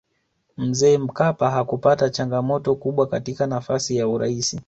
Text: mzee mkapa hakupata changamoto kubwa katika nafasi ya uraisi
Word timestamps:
mzee 0.57 0.97
mkapa 0.97 1.51
hakupata 1.51 2.09
changamoto 2.09 2.75
kubwa 2.75 3.07
katika 3.07 3.47
nafasi 3.47 3.97
ya 3.97 4.07
uraisi 4.07 4.59